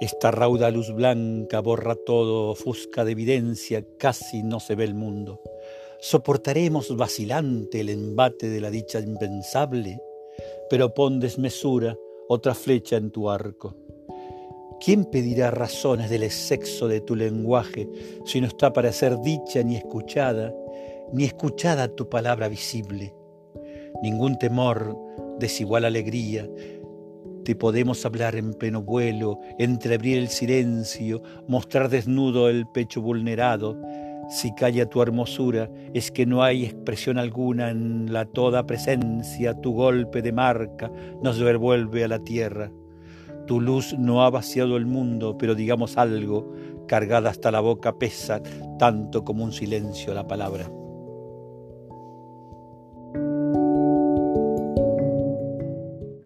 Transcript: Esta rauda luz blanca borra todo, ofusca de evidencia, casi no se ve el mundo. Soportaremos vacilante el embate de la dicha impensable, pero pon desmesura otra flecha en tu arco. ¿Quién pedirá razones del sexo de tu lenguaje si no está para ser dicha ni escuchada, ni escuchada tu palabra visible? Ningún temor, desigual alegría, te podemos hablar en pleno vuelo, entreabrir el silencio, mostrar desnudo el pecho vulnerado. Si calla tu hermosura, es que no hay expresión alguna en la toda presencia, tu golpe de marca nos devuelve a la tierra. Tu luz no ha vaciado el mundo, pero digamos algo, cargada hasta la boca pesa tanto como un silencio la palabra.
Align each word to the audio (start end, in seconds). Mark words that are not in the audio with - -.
Esta 0.00 0.30
rauda 0.30 0.70
luz 0.70 0.92
blanca 0.92 1.60
borra 1.60 1.94
todo, 1.94 2.50
ofusca 2.50 3.04
de 3.04 3.12
evidencia, 3.12 3.84
casi 3.96 4.42
no 4.42 4.58
se 4.58 4.74
ve 4.74 4.84
el 4.84 4.94
mundo. 4.94 5.40
Soportaremos 6.00 6.96
vacilante 6.96 7.80
el 7.80 7.88
embate 7.88 8.48
de 8.48 8.60
la 8.60 8.70
dicha 8.70 8.98
impensable, 8.98 10.00
pero 10.68 10.92
pon 10.92 11.20
desmesura 11.20 11.96
otra 12.28 12.54
flecha 12.54 12.96
en 12.96 13.10
tu 13.10 13.30
arco. 13.30 13.76
¿Quién 14.84 15.04
pedirá 15.04 15.50
razones 15.50 16.10
del 16.10 16.28
sexo 16.30 16.88
de 16.88 17.00
tu 17.00 17.14
lenguaje 17.14 17.88
si 18.26 18.40
no 18.40 18.48
está 18.48 18.72
para 18.72 18.92
ser 18.92 19.18
dicha 19.20 19.62
ni 19.62 19.76
escuchada, 19.76 20.52
ni 21.12 21.24
escuchada 21.24 21.88
tu 21.88 22.08
palabra 22.08 22.48
visible? 22.48 23.14
Ningún 24.02 24.36
temor, 24.38 24.98
desigual 25.38 25.84
alegría, 25.84 26.48
te 27.44 27.54
podemos 27.54 28.04
hablar 28.06 28.36
en 28.36 28.54
pleno 28.54 28.82
vuelo, 28.82 29.38
entreabrir 29.58 30.18
el 30.18 30.28
silencio, 30.28 31.22
mostrar 31.46 31.90
desnudo 31.90 32.48
el 32.48 32.66
pecho 32.66 33.02
vulnerado. 33.02 33.78
Si 34.30 34.54
calla 34.54 34.88
tu 34.88 35.02
hermosura, 35.02 35.70
es 35.92 36.10
que 36.10 36.24
no 36.24 36.42
hay 36.42 36.64
expresión 36.64 37.18
alguna 37.18 37.70
en 37.70 38.12
la 38.12 38.24
toda 38.24 38.66
presencia, 38.66 39.52
tu 39.60 39.74
golpe 39.74 40.22
de 40.22 40.32
marca 40.32 40.90
nos 41.22 41.38
devuelve 41.38 42.04
a 42.04 42.08
la 42.08 42.18
tierra. 42.18 42.72
Tu 43.46 43.60
luz 43.60 43.94
no 43.98 44.24
ha 44.24 44.30
vaciado 44.30 44.78
el 44.78 44.86
mundo, 44.86 45.36
pero 45.36 45.54
digamos 45.54 45.98
algo, 45.98 46.50
cargada 46.88 47.28
hasta 47.28 47.50
la 47.50 47.60
boca 47.60 47.98
pesa 47.98 48.40
tanto 48.78 49.22
como 49.22 49.44
un 49.44 49.52
silencio 49.52 50.14
la 50.14 50.26
palabra. 50.26 50.70